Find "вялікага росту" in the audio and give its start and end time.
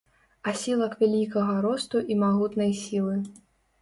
1.01-1.97